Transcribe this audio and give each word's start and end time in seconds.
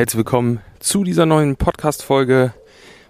Herzlich 0.00 0.16
willkommen 0.16 0.60
zu 0.78 1.04
dieser 1.04 1.26
neuen 1.26 1.56
Podcast-Folge. 1.56 2.54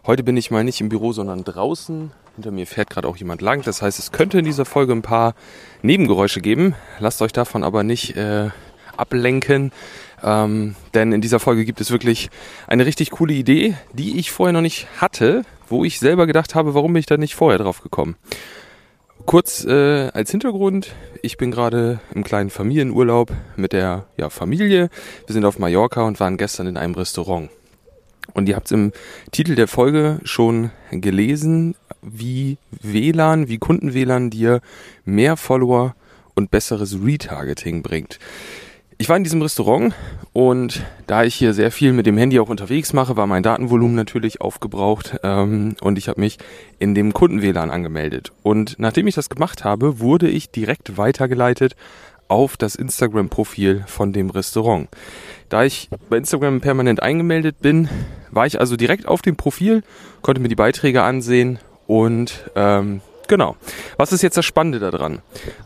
Heute 0.04 0.24
bin 0.24 0.36
ich 0.36 0.50
mal 0.50 0.64
nicht 0.64 0.80
im 0.80 0.88
Büro, 0.88 1.12
sondern 1.12 1.44
draußen. 1.44 2.10
Hinter 2.34 2.50
mir 2.50 2.66
fährt 2.66 2.90
gerade 2.90 3.06
auch 3.06 3.16
jemand 3.16 3.42
lang. 3.42 3.62
Das 3.62 3.80
heißt, 3.80 4.00
es 4.00 4.10
könnte 4.10 4.40
in 4.40 4.44
dieser 4.44 4.64
Folge 4.64 4.92
ein 4.92 5.00
paar 5.00 5.36
Nebengeräusche 5.82 6.40
geben. 6.40 6.74
Lasst 6.98 7.22
euch 7.22 7.30
davon 7.30 7.62
aber 7.62 7.84
nicht 7.84 8.16
äh, 8.16 8.48
ablenken. 8.96 9.70
Ähm, 10.24 10.74
denn 10.92 11.12
in 11.12 11.20
dieser 11.20 11.38
Folge 11.38 11.64
gibt 11.64 11.80
es 11.80 11.92
wirklich 11.92 12.28
eine 12.66 12.84
richtig 12.86 13.10
coole 13.10 13.34
Idee, 13.34 13.76
die 13.92 14.18
ich 14.18 14.32
vorher 14.32 14.52
noch 14.52 14.60
nicht 14.60 14.88
hatte, 15.00 15.44
wo 15.68 15.84
ich 15.84 16.00
selber 16.00 16.26
gedacht 16.26 16.56
habe, 16.56 16.74
warum 16.74 16.92
bin 16.92 16.98
ich 16.98 17.06
da 17.06 17.16
nicht 17.16 17.36
vorher 17.36 17.58
drauf 17.60 17.82
gekommen. 17.82 18.16
Kurz 19.30 19.64
äh, 19.64 20.08
als 20.12 20.32
Hintergrund, 20.32 20.92
ich 21.22 21.36
bin 21.36 21.52
gerade 21.52 22.00
im 22.12 22.24
kleinen 22.24 22.50
Familienurlaub 22.50 23.30
mit 23.54 23.72
der 23.72 24.06
ja, 24.16 24.28
Familie. 24.28 24.90
Wir 25.24 25.32
sind 25.32 25.44
auf 25.44 25.60
Mallorca 25.60 26.02
und 26.02 26.18
waren 26.18 26.36
gestern 26.36 26.66
in 26.66 26.76
einem 26.76 26.94
Restaurant. 26.94 27.48
Und 28.34 28.48
ihr 28.48 28.56
habt 28.56 28.66
es 28.66 28.72
im 28.72 28.90
Titel 29.30 29.54
der 29.54 29.68
Folge 29.68 30.18
schon 30.24 30.72
gelesen, 30.90 31.76
wie 32.02 32.58
WLAN, 32.72 33.46
wie 33.46 33.58
Kunden-WLAN 33.58 34.30
dir 34.30 34.62
mehr 35.04 35.36
Follower 35.36 35.94
und 36.34 36.50
besseres 36.50 36.98
Retargeting 37.00 37.82
bringt. 37.82 38.18
Ich 39.00 39.08
war 39.08 39.16
in 39.16 39.24
diesem 39.24 39.40
Restaurant 39.40 39.94
und 40.34 40.84
da 41.06 41.24
ich 41.24 41.34
hier 41.34 41.54
sehr 41.54 41.72
viel 41.72 41.94
mit 41.94 42.04
dem 42.04 42.18
Handy 42.18 42.38
auch 42.38 42.50
unterwegs 42.50 42.92
mache, 42.92 43.16
war 43.16 43.26
mein 43.26 43.42
Datenvolumen 43.42 43.96
natürlich 43.96 44.42
aufgebraucht 44.42 45.16
ähm, 45.22 45.74
und 45.80 45.96
ich 45.96 46.06
habe 46.06 46.20
mich 46.20 46.36
in 46.78 46.94
dem 46.94 47.14
Kunden-WLAN 47.14 47.70
angemeldet. 47.70 48.30
Und 48.42 48.78
nachdem 48.78 49.06
ich 49.06 49.14
das 49.14 49.30
gemacht 49.30 49.64
habe, 49.64 50.00
wurde 50.00 50.28
ich 50.28 50.50
direkt 50.50 50.98
weitergeleitet 50.98 51.76
auf 52.28 52.58
das 52.58 52.74
Instagram-Profil 52.74 53.84
von 53.86 54.12
dem 54.12 54.28
Restaurant. 54.28 54.90
Da 55.48 55.64
ich 55.64 55.88
bei 56.10 56.18
Instagram 56.18 56.60
permanent 56.60 57.02
eingemeldet 57.02 57.58
bin, 57.62 57.88
war 58.30 58.44
ich 58.44 58.60
also 58.60 58.76
direkt 58.76 59.08
auf 59.08 59.22
dem 59.22 59.36
Profil, 59.36 59.82
konnte 60.20 60.42
mir 60.42 60.48
die 60.48 60.56
Beiträge 60.56 61.04
ansehen 61.04 61.58
und 61.86 62.50
ähm, 62.54 63.00
Genau. 63.30 63.54
Was 63.96 64.12
ist 64.12 64.22
jetzt 64.22 64.36
das 64.36 64.44
Spannende 64.44 64.80
daran? 64.80 65.20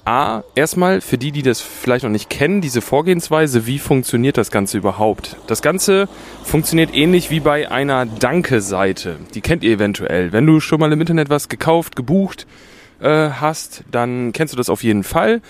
A, 0.05 0.43
erstmal 0.55 1.01
für 1.01 1.17
die, 1.17 1.33
die 1.33 1.41
das 1.41 1.63
vielleicht 1.63 2.05
noch 2.05 2.11
nicht 2.11 2.29
kennen, 2.29 2.61
diese 2.61 2.83
Vorgehensweise, 2.83 3.67
wie 3.67 3.79
funktioniert 3.79 4.37
das 4.37 4.51
Ganze 4.51 4.77
überhaupt? 4.77 5.39
Das 5.47 5.63
Ganze 5.63 6.07
funktioniert 6.43 6.95
ähnlich 6.95 7.31
wie 7.31 7.41
bei 7.41 7.71
einer 7.71 8.05
Danke-Seite. 8.05 9.17
Die 9.33 9.41
kennt 9.41 9.65
ihr 9.65 9.73
eventuell. 9.73 10.31
Wenn 10.31 10.45
du 10.47 10.61
schon 10.61 10.79
mal 10.79 10.93
im 10.93 11.01
Internet 11.01 11.31
was 11.31 11.49
gekauft, 11.49 11.97
gebucht 11.97 12.47
äh, 13.01 13.31
hast, 13.31 13.83
dann 13.91 14.33
kennst 14.33 14.53
du 14.53 14.59
das 14.59 14.69
auf 14.69 14.83
jeden 14.83 15.03
Fall. 15.03 15.41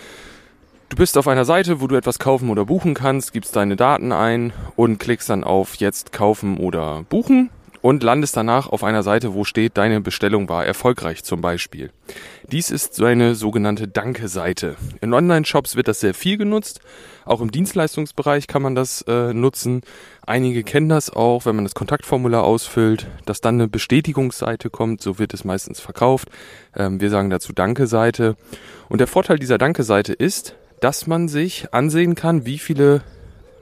Du 0.91 0.97
bist 0.97 1.19
auf 1.19 1.27
einer 1.27 1.45
Seite, 1.45 1.81
wo 1.81 1.89
du 1.89 1.97
etwas 1.97 2.21
kaufen 2.21 2.49
oder 2.49 2.65
buchen 2.65 2.95
kannst, 2.95 3.33
gibst 3.33 3.57
deine 3.57 3.75
Daten 3.75 4.13
ein 4.13 4.53
und 4.77 4.99
klickst 5.01 5.31
dann 5.31 5.43
auf 5.43 5.75
Jetzt 5.75 6.13
kaufen 6.13 6.59
oder 6.59 7.03
buchen 7.09 7.51
und 7.85 8.03
landest 8.03 8.35
danach 8.35 8.71
auf 8.71 8.83
einer 8.83 9.03
Seite, 9.03 9.35
wo 9.35 9.45
steht, 9.45 9.77
deine 9.77 10.01
Bestellung 10.01 10.49
war 10.49 10.65
erfolgreich 10.65 11.23
zum 11.23 11.43
Beispiel. 11.43 11.91
Dies 12.51 12.71
ist 12.71 12.95
so 12.95 13.05
eine 13.05 13.35
sogenannte 13.35 13.87
Danke-Seite. 13.87 14.77
In 15.03 15.13
Online-Shops 15.13 15.77
wird 15.77 15.89
das 15.89 16.01
sehr 16.01 16.15
viel 16.15 16.39
genutzt. 16.39 16.81
Auch 17.27 17.43
im 17.43 17.51
Dienstleistungsbereich 17.51 18.47
kann 18.47 18.63
man 18.63 18.75
das 18.75 19.03
äh, 19.03 19.35
nutzen. 19.35 19.83
Einige 20.25 20.63
kennen 20.65 20.89
das 20.89 21.11
auch, 21.11 21.45
wenn 21.45 21.57
man 21.57 21.67
das 21.67 21.75
Kontaktformular 21.75 22.43
ausfüllt, 22.43 23.07
dass 23.27 23.43
dann 23.43 23.57
eine 23.57 23.69
Bestätigungsseite 23.69 24.71
kommt. 24.71 25.03
So 25.03 25.19
wird 25.19 25.35
es 25.35 25.45
meistens 25.45 25.79
verkauft. 25.79 26.31
Ähm, 26.75 27.03
wir 27.03 27.11
sagen 27.11 27.29
dazu 27.29 27.53
Danke-Seite. 27.53 28.37
Und 28.89 29.03
der 29.03 29.09
Vorteil 29.09 29.39
dieser 29.39 29.59
Danke-Seite 29.59 30.15
ist, 30.15 30.57
dass 30.81 31.07
man 31.07 31.29
sich 31.29 31.75
ansehen 31.75 32.15
kann, 32.15 32.47
wie 32.47 32.59
viele 32.59 33.03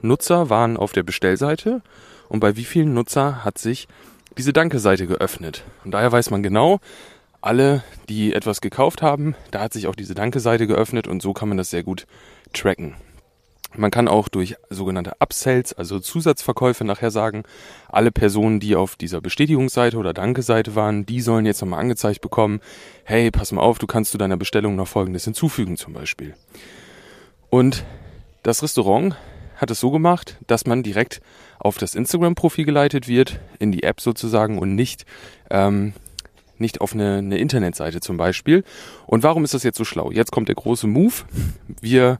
Nutzer 0.01 0.49
waren 0.49 0.77
auf 0.77 0.93
der 0.93 1.03
Bestellseite 1.03 1.81
und 2.29 2.39
bei 2.39 2.55
wie 2.55 2.63
vielen 2.63 2.93
Nutzer 2.93 3.43
hat 3.43 3.57
sich 3.57 3.89
diese 4.37 4.53
Danke-Seite 4.53 5.07
geöffnet. 5.07 5.63
Und 5.83 5.91
daher 5.91 6.11
weiß 6.11 6.29
man 6.29 6.43
genau, 6.43 6.79
alle, 7.41 7.83
die 8.09 8.33
etwas 8.33 8.61
gekauft 8.61 9.01
haben, 9.01 9.35
da 9.51 9.61
hat 9.61 9.73
sich 9.73 9.87
auch 9.87 9.95
diese 9.95 10.15
Danke-Seite 10.15 10.65
geöffnet 10.67 11.07
und 11.07 11.21
so 11.21 11.33
kann 11.33 11.49
man 11.49 11.57
das 11.57 11.69
sehr 11.69 11.83
gut 11.83 12.05
tracken. 12.53 12.95
Man 13.75 13.91
kann 13.91 14.07
auch 14.07 14.27
durch 14.27 14.55
sogenannte 14.69 15.19
Upsells, 15.19 15.73
also 15.73 15.99
Zusatzverkäufe 15.99 16.85
nachher 16.85 17.09
sagen, 17.09 17.43
alle 17.89 18.11
Personen, 18.11 18.59
die 18.59 18.75
auf 18.75 18.95
dieser 18.95 19.19
Bestätigungsseite 19.19 19.97
oder 19.97 20.13
Danke-Seite 20.13 20.75
waren, 20.75 21.05
die 21.07 21.21
sollen 21.21 21.45
jetzt 21.45 21.61
nochmal 21.61 21.79
angezeigt 21.79 22.21
bekommen, 22.21 22.61
hey, 23.03 23.31
pass 23.31 23.51
mal 23.51 23.61
auf, 23.61 23.79
du 23.79 23.87
kannst 23.87 24.11
zu 24.11 24.17
deiner 24.19 24.37
Bestellung 24.37 24.75
noch 24.75 24.87
Folgendes 24.87 25.25
hinzufügen 25.25 25.75
zum 25.75 25.93
Beispiel. 25.93 26.35
Und 27.49 27.83
das 28.43 28.61
Restaurant 28.61 29.15
hat 29.55 29.71
es 29.71 29.79
so 29.79 29.89
gemacht, 29.89 30.37
dass 30.47 30.65
man 30.65 30.83
direkt 30.83 31.21
auf 31.63 31.77
das 31.77 31.95
Instagram-Profil 31.95 32.65
geleitet 32.65 33.07
wird, 33.07 33.39
in 33.59 33.71
die 33.71 33.83
App 33.83 34.01
sozusagen 34.01 34.59
und 34.59 34.75
nicht, 34.75 35.05
ähm, 35.49 35.93
nicht 36.57 36.81
auf 36.81 36.93
eine, 36.93 37.17
eine 37.17 37.37
Internetseite 37.37 38.01
zum 38.01 38.17
Beispiel. 38.17 38.63
Und 39.07 39.23
warum 39.23 39.43
ist 39.43 39.53
das 39.53 39.63
jetzt 39.63 39.77
so 39.77 39.85
schlau? 39.85 40.11
Jetzt 40.11 40.31
kommt 40.31 40.49
der 40.49 40.55
große 40.55 40.87
Move. 40.87 41.13
Wir 41.81 42.19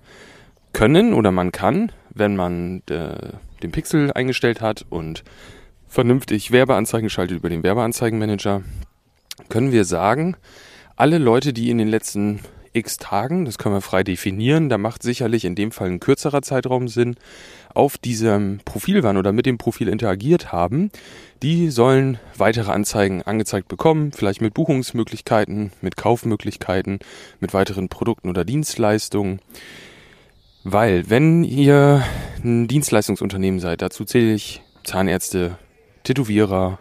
können 0.71 1.13
oder 1.13 1.31
man 1.31 1.51
kann, 1.51 1.91
wenn 2.09 2.35
man 2.35 2.81
äh, 2.89 3.33
den 3.61 3.71
Pixel 3.71 4.11
eingestellt 4.13 4.61
hat 4.61 4.85
und 4.89 5.23
vernünftig 5.87 6.51
Werbeanzeigen 6.51 7.09
schaltet 7.09 7.37
über 7.37 7.49
den 7.49 7.63
Werbeanzeigenmanager, 7.63 8.63
können 9.49 9.71
wir 9.71 9.85
sagen, 9.85 10.35
alle 10.95 11.17
Leute, 11.17 11.53
die 11.53 11.69
in 11.69 11.77
den 11.77 11.87
letzten 11.87 12.39
x 12.73 12.97
Tagen, 12.97 13.45
das 13.45 13.57
können 13.57 13.75
wir 13.75 13.81
frei 13.81 14.03
definieren, 14.03 14.69
da 14.69 14.78
macht 14.78 15.03
sicherlich 15.03 15.45
in 15.45 15.56
dem 15.56 15.72
Fall 15.72 15.88
ein 15.89 16.00
kürzerer 16.00 16.41
Zeitraum 16.41 16.88
Sinn, 16.88 17.16
auf 17.73 17.97
diesem 17.97 18.59
Profil 18.66 19.03
waren 19.03 19.17
oder 19.17 19.31
mit 19.31 19.45
dem 19.45 19.57
Profil 19.57 19.88
interagiert 19.88 20.51
haben, 20.51 20.91
die 21.41 21.69
sollen 21.69 22.19
weitere 22.38 22.72
Anzeigen 22.72 23.22
angezeigt 23.23 23.67
bekommen, 23.67 24.11
vielleicht 24.11 24.41
mit 24.41 24.53
Buchungsmöglichkeiten, 24.53 25.72
mit 25.81 25.97
Kaufmöglichkeiten, 25.97 27.00
mit 27.39 27.53
weiteren 27.53 27.89
Produkten 27.89 28.29
oder 28.29 28.45
Dienstleistungen. 28.45 29.40
Weil, 30.63 31.09
wenn 31.09 31.44
ihr 31.44 32.03
ein 32.44 32.67
Dienstleistungsunternehmen 32.67 33.59
seid, 33.59 33.81
dazu 33.81 34.05
zähle 34.05 34.34
ich 34.34 34.61
Zahnärzte, 34.84 35.57
Tätowierer, 36.03 36.79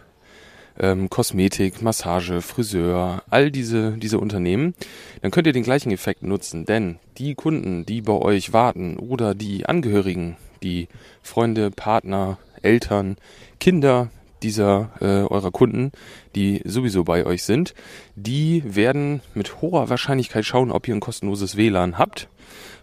ähm, 0.82 1.08
Kosmetik, 1.08 1.80
Massage, 1.80 2.42
Friseur, 2.42 3.22
all 3.30 3.50
diese, 3.50 3.92
diese 3.92 4.18
Unternehmen, 4.18 4.74
dann 5.22 5.30
könnt 5.30 5.46
ihr 5.46 5.54
den 5.54 5.62
gleichen 5.62 5.92
Effekt 5.92 6.22
nutzen. 6.22 6.66
Denn 6.66 6.98
die 7.16 7.34
Kunden, 7.34 7.86
die 7.86 8.02
bei 8.02 8.12
euch 8.12 8.52
warten 8.52 8.98
oder 8.98 9.34
die 9.34 9.64
Angehörigen, 9.64 10.36
die 10.62 10.88
Freunde, 11.22 11.70
Partner, 11.70 12.38
Eltern, 12.60 13.16
Kinder 13.60 14.10
dieser 14.42 14.90
äh, 15.00 15.24
eurer 15.32 15.52
Kunden, 15.52 15.92
die 16.34 16.60
sowieso 16.64 17.04
bei 17.04 17.24
euch 17.24 17.44
sind, 17.44 17.74
die 18.16 18.62
werden 18.66 19.22
mit 19.34 19.62
hoher 19.62 19.88
Wahrscheinlichkeit 19.88 20.44
schauen, 20.44 20.72
ob 20.72 20.88
ihr 20.88 20.94
ein 20.94 21.00
kostenloses 21.00 21.56
WLAN 21.56 21.96
habt, 21.96 22.28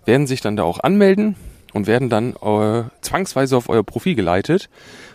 werden 0.05 0.25
sich 0.25 0.39
dann 0.39 0.55
da 0.55 0.63
auch 0.63 0.79
anmelden 0.79 1.35
und 1.73 1.87
werden 1.87 2.09
dann 2.09 2.33
äh, 2.33 2.83
zwangsweise 3.01 3.57
auf 3.57 3.69
euer 3.69 3.83
Profil 3.83 4.15
geleitet, 4.15 4.69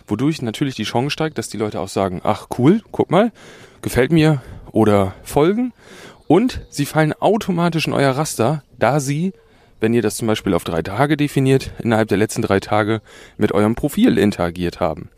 wodurch 0.07 0.41
natürlich 0.41 0.75
die 0.75 0.83
Chance 0.83 1.11
steigt, 1.11 1.37
dass 1.37 1.49
die 1.49 1.57
Leute 1.57 1.79
auch 1.79 1.87
sagen, 1.87 2.21
ach 2.23 2.47
cool, 2.57 2.81
guck 2.91 3.11
mal, 3.11 3.31
gefällt 3.81 4.11
mir 4.11 4.41
oder 4.71 5.13
folgen 5.23 5.73
und 6.27 6.61
sie 6.69 6.85
fallen 6.85 7.13
automatisch 7.13 7.87
in 7.87 7.93
euer 7.93 8.11
Raster, 8.11 8.63
da 8.77 8.99
sie, 8.99 9.33
wenn 9.79 9.93
ihr 9.93 10.01
das 10.01 10.17
zum 10.17 10.27
Beispiel 10.27 10.53
auf 10.53 10.63
drei 10.63 10.81
Tage 10.81 11.17
definiert, 11.17 11.71
innerhalb 11.79 12.07
der 12.07 12.17
letzten 12.17 12.41
drei 12.41 12.59
Tage 12.59 13.01
mit 13.37 13.51
eurem 13.51 13.75
Profil 13.75 14.17
interagiert 14.17 14.79
haben. 14.79 15.09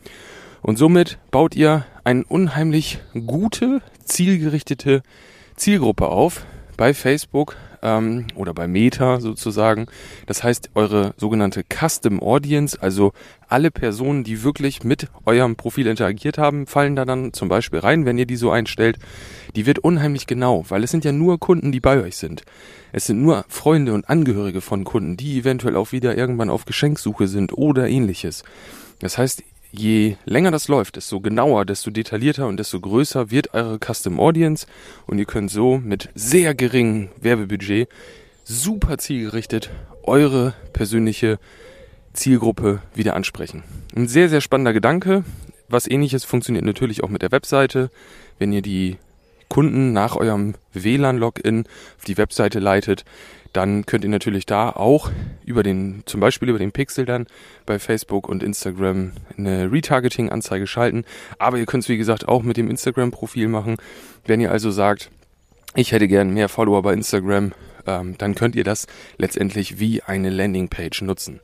Und 0.62 0.78
somit 0.78 1.18
baut 1.32 1.56
ihr 1.56 1.86
eine 2.04 2.26
unheimlich 2.26 3.00
gute, 3.26 3.82
zielgerichtete 4.04 5.02
Zielgruppe 5.56 6.08
auf 6.08 6.46
bei 6.76 6.94
Facebook, 6.94 7.56
ähm, 7.82 8.26
oder 8.36 8.54
bei 8.54 8.68
Meta 8.68 9.20
sozusagen. 9.20 9.88
Das 10.26 10.44
heißt, 10.44 10.72
eure 10.76 11.14
sogenannte 11.18 11.64
Custom 11.64 12.22
Audience, 12.22 12.82
also 12.82 13.14
alle 13.48 13.72
Personen, 13.72 14.24
die 14.24 14.44
wirklich 14.44 14.84
mit 14.84 15.08
eurem 15.26 15.56
Profil 15.56 15.88
interagiert 15.88 16.38
haben, 16.38 16.68
fallen 16.68 16.96
da 16.96 17.06
dann 17.06 17.34
zum 17.34 17.50
Beispiel 17.50 17.80
rein, 17.80 18.06
wenn 18.06 18.18
ihr 18.18 18.26
die 18.26 18.36
so 18.36 18.52
einstellt. 18.52 18.98
Die 19.56 19.66
wird 19.66 19.80
unheimlich 19.80 20.28
genau, 20.28 20.66
weil 20.70 20.84
es 20.84 20.92
sind 20.92 21.06
ja 21.06 21.12
nur 21.12 21.40
Kunden, 21.40 21.72
die 21.72 21.80
bei 21.80 22.02
euch 22.02 22.18
sind. 22.18 22.44
Es 22.92 23.06
sind 23.06 23.22
nur 23.22 23.46
Freunde 23.48 23.94
und 23.94 24.10
Angehörige 24.10 24.62
von 24.62 24.84
Kunden, 24.84 25.18
die 25.18 25.40
eventuell 25.40 25.76
auch 25.76 25.92
wieder 25.92 26.18
irgendwann 26.18 26.50
auf 26.50 26.66
Geschenksuche 26.66 27.28
sind 27.28 27.58
oder 27.58 27.88
ähnliches. 27.88 28.44
Das 29.00 29.18
heißt, 29.18 29.44
je 29.72 30.16
länger 30.26 30.52
das 30.52 30.68
läuft, 30.68 30.96
desto 30.96 31.20
genauer, 31.20 31.66
desto 31.66 31.92
detaillierter 31.92 32.48
und 32.48 32.58
desto 32.58 32.80
größer 32.80 33.32
wird 33.32 33.54
eure 33.54 33.80
Custom 33.80 34.20
Audience 34.20 34.68
und 35.06 35.20
ihr 35.20 35.26
könnt 35.26 35.52
so 35.52 35.78
mit 35.78 36.10
sehr 36.16 36.56
geringem 36.56 37.10
Werbebudget 37.20 37.90
super 38.44 38.98
zielgerichtet 38.98 39.70
eure 40.04 40.54
persönliche 40.74 41.38
Zielgruppe 42.14 42.82
wieder 42.96 43.16
ansprechen. 43.16 43.64
Ein 43.96 44.08
sehr, 44.08 44.30
sehr 44.30 44.42
spannender 44.42 44.74
Gedanke. 44.74 45.24
Was 45.70 45.88
ähnliches 45.88 46.24
funktioniert 46.24 46.66
natürlich 46.66 47.04
auch 47.04 47.10
mit 47.10 47.22
der 47.22 47.32
Webseite. 47.32 47.92
Wenn 48.40 48.54
ihr 48.54 48.62
die 48.62 48.98
Kunden 49.50 49.94
nach 49.94 50.16
eurem 50.16 50.56
WLAN-Login 50.74 51.66
auf 51.98 52.06
die 52.06 52.18
Webseite 52.18 52.60
leitet, 52.60 53.06
dann 53.54 53.86
könnt 53.86 54.04
ihr 54.04 54.10
natürlich 54.10 54.46
da 54.46 54.70
auch 54.70 55.10
über 55.46 55.64
den, 55.64 56.04
zum 56.06 56.20
Beispiel 56.20 56.50
über 56.50 56.60
den 56.60 56.72
Pixel 56.72 57.06
dann 57.06 57.28
bei 57.66 57.80
Facebook 57.80 58.30
und 58.30 58.44
Instagram 58.44 59.14
eine 59.38 59.72
Retargeting-Anzeige 59.72 60.68
schalten. 60.68 61.06
Aber 61.40 61.58
ihr 61.58 61.66
könnt 61.66 61.84
es 61.84 61.90
wie 61.90 61.98
gesagt 61.98 62.28
auch 62.28 62.44
mit 62.44 62.58
dem 62.58 62.70
Instagram-Profil 62.70 63.48
machen. 63.48 63.78
Wenn 64.26 64.42
ihr 64.42 64.52
also 64.52 64.70
sagt, 64.70 65.10
ich 65.76 65.92
hätte 65.92 66.08
gern 66.08 66.34
mehr 66.34 66.50
Follower 66.50 66.82
bei 66.82 66.94
Instagram, 66.94 67.54
ähm, 67.88 68.16
dann 68.18 68.36
könnt 68.36 68.56
ihr 68.56 68.64
das 68.64 68.86
letztendlich 69.18 69.80
wie 69.80 70.04
eine 70.04 70.30
Landingpage 70.30 71.02
nutzen 71.02 71.40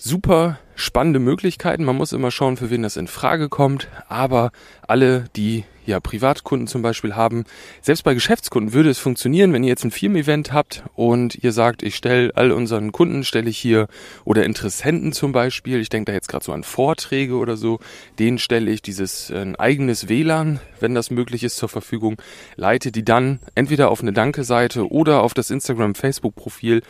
super 0.00 0.58
spannende 0.74 1.18
Möglichkeiten. 1.20 1.84
Man 1.84 1.96
muss 1.96 2.12
immer 2.12 2.30
schauen, 2.30 2.56
für 2.56 2.70
wen 2.70 2.82
das 2.82 2.96
in 2.96 3.06
Frage 3.06 3.48
kommt. 3.48 3.88
Aber 4.08 4.50
alle, 4.86 5.26
die 5.36 5.64
ja, 5.90 6.00
Privatkunden 6.00 6.66
zum 6.66 6.82
Beispiel 6.82 7.14
haben. 7.14 7.44
Selbst 7.82 8.02
bei 8.02 8.14
Geschäftskunden 8.14 8.72
würde 8.72 8.90
es 8.90 8.98
funktionieren, 8.98 9.52
wenn 9.52 9.62
ihr 9.62 9.68
jetzt 9.68 9.84
ein 9.84 9.90
Firmen-Event 9.90 10.52
habt 10.52 10.84
und 10.94 11.34
ihr 11.42 11.52
sagt, 11.52 11.82
ich 11.82 11.96
stelle 11.96 12.32
all 12.34 12.52
unseren 12.52 12.92
Kunden, 12.92 13.24
stelle 13.24 13.50
ich 13.50 13.58
hier 13.58 13.88
oder 14.24 14.44
Interessenten 14.44 15.12
zum 15.12 15.32
Beispiel, 15.32 15.80
ich 15.80 15.88
denke 15.88 16.10
da 16.10 16.14
jetzt 16.14 16.28
gerade 16.28 16.44
so 16.44 16.52
an 16.52 16.64
Vorträge 16.64 17.34
oder 17.34 17.56
so, 17.56 17.78
denen 18.18 18.38
stelle 18.38 18.70
ich 18.70 18.82
dieses 18.82 19.30
äh, 19.30 19.38
ein 19.38 19.56
eigenes 19.56 20.08
WLAN, 20.08 20.60
wenn 20.78 20.94
das 20.94 21.10
möglich 21.10 21.44
ist, 21.44 21.56
zur 21.56 21.68
Verfügung, 21.68 22.16
leite 22.56 22.92
die 22.92 23.04
dann 23.04 23.40
entweder 23.54 23.90
auf 23.90 24.00
eine 24.00 24.12
Danke-Seite 24.12 24.90
oder 24.90 25.22
auf 25.22 25.34
das 25.34 25.50
Instagram-Facebook-Profil 25.50 26.82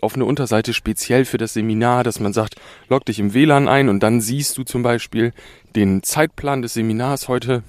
auf 0.00 0.14
eine 0.14 0.24
Unterseite 0.24 0.74
speziell 0.74 1.24
für 1.24 1.38
das 1.38 1.54
Seminar, 1.54 2.04
dass 2.04 2.20
man 2.20 2.32
sagt, 2.32 2.56
log 2.88 3.04
dich 3.04 3.18
im 3.18 3.34
WLAN 3.34 3.68
ein 3.68 3.88
und 3.88 4.02
dann 4.02 4.20
siehst 4.20 4.56
du 4.58 4.64
zum 4.64 4.82
Beispiel 4.82 5.32
den 5.74 6.02
Zeitplan 6.02 6.62
des 6.62 6.74
Seminars 6.74 7.28
heute 7.28 7.62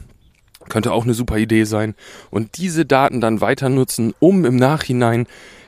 könnte 0.70 0.92
auch 0.92 1.04
eine 1.04 1.14
super 1.14 1.38
Idee 1.38 1.64
sein. 1.64 1.96
Und 2.30 2.58
diese 2.58 2.86
Daten 2.86 3.22
dann 3.22 3.42
weiter 3.42 3.70
nutzen, 3.70 4.14
um 4.20 4.46
im 4.46 4.56
Nachhinein 4.56 5.28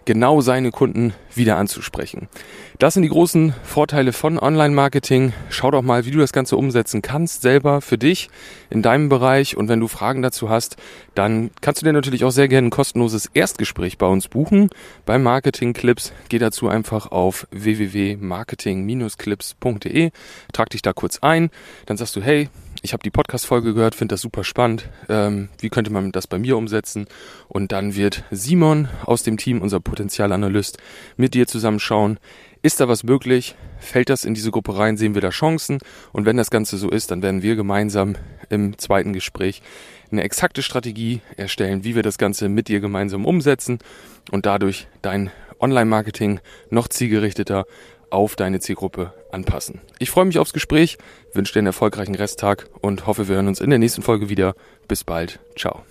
genau 0.09 0.41
seine 0.41 0.71
Kunden 0.71 1.13
wieder 1.35 1.57
anzusprechen. 1.57 2.29
Das 2.79 2.95
sind 2.95 3.03
die 3.03 3.09
großen 3.09 3.53
Vorteile 3.63 4.11
von 4.11 4.39
Online-Marketing. 4.39 5.33
Schau 5.49 5.69
doch 5.69 5.83
mal, 5.83 6.05
wie 6.05 6.11
du 6.11 6.17
das 6.17 6.33
Ganze 6.33 6.57
umsetzen 6.57 7.03
kannst, 7.03 7.43
selber 7.43 7.81
für 7.81 7.99
dich 7.99 8.31
in 8.71 8.81
deinem 8.81 9.09
Bereich. 9.09 9.55
Und 9.55 9.67
wenn 9.67 9.79
du 9.79 9.87
Fragen 9.87 10.23
dazu 10.23 10.49
hast, 10.49 10.77
dann 11.13 11.51
kannst 11.61 11.81
du 11.81 11.85
dir 11.85 11.93
natürlich 11.93 12.23
auch 12.23 12.31
sehr 12.31 12.47
gerne 12.47 12.69
ein 12.69 12.71
kostenloses 12.71 13.29
Erstgespräch 13.35 13.99
bei 13.99 14.07
uns 14.07 14.29
buchen. 14.29 14.71
Bei 15.05 15.19
Marketing 15.19 15.73
Clips 15.73 16.11
geh 16.29 16.39
dazu 16.39 16.69
einfach 16.69 17.11
auf 17.11 17.45
www.marketing-clips.de, 17.51 20.09
trag 20.53 20.71
dich 20.71 20.81
da 20.81 20.93
kurz 20.93 21.19
ein, 21.19 21.51
dann 21.85 21.97
sagst 21.97 22.15
du, 22.15 22.23
hey, 22.23 22.49
ich 22.81 22.93
habe 22.93 23.03
die 23.03 23.09
Podcast-Folge 23.09 23.73
gehört, 23.73 23.95
finde 23.95 24.13
das 24.13 24.21
super 24.21 24.43
spannend. 24.43 24.89
Ähm, 25.09 25.49
wie 25.59 25.69
könnte 25.69 25.91
man 25.91 26.11
das 26.11 26.27
bei 26.27 26.39
mir 26.39 26.57
umsetzen? 26.57 27.07
Und 27.47 27.71
dann 27.71 27.95
wird 27.95 28.23
Simon 28.31 28.87
aus 29.05 29.23
dem 29.23 29.37
Team, 29.37 29.61
unser 29.61 29.79
Potenzialanalyst, 29.79 30.77
mit 31.17 31.33
dir 31.33 31.47
zusammenschauen. 31.47 32.19
Ist 32.61 32.79
da 32.79 32.87
was 32.87 33.03
möglich? 33.03 33.55
Fällt 33.79 34.09
das 34.09 34.25
in 34.25 34.33
diese 34.33 34.51
Gruppe 34.51 34.77
rein? 34.77 34.97
Sehen 34.97 35.13
wir 35.13 35.21
da 35.21 35.29
Chancen? 35.29 35.79
Und 36.13 36.25
wenn 36.25 36.37
das 36.37 36.51
Ganze 36.51 36.77
so 36.77 36.89
ist, 36.89 37.11
dann 37.11 37.21
werden 37.21 37.41
wir 37.41 37.55
gemeinsam 37.55 38.15
im 38.49 38.77
zweiten 38.77 39.13
Gespräch 39.13 39.61
eine 40.11 40.23
exakte 40.23 40.63
Strategie 40.63 41.21
erstellen, 41.37 41.83
wie 41.83 41.95
wir 41.95 42.03
das 42.03 42.17
Ganze 42.17 42.49
mit 42.49 42.67
dir 42.67 42.79
gemeinsam 42.79 43.25
umsetzen 43.25 43.79
und 44.31 44.45
dadurch 44.45 44.87
dein 45.01 45.31
Online-Marketing 45.59 46.39
noch 46.69 46.87
zielgerichteter 46.87 47.65
auf 48.09 48.35
deine 48.35 48.59
Zielgruppe 48.59 49.13
anpassen. 49.31 49.81
Ich 49.99 50.09
freue 50.09 50.25
mich 50.25 50.39
aufs 50.39 50.53
Gespräch, 50.53 50.97
wünsche 51.33 51.53
dir 51.53 51.59
einen 51.59 51.67
erfolgreichen 51.67 52.15
Resttag 52.15 52.67
und 52.81 53.07
hoffe, 53.07 53.27
wir 53.27 53.35
hören 53.35 53.47
uns 53.47 53.61
in 53.61 53.69
der 53.69 53.79
nächsten 53.79 54.01
Folge 54.01 54.29
wieder. 54.29 54.55
Bis 54.87 55.03
bald. 55.03 55.39
Ciao. 55.55 55.83